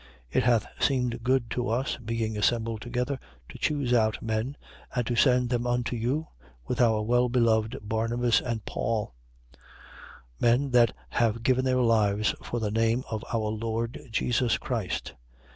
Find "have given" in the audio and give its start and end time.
11.09-11.65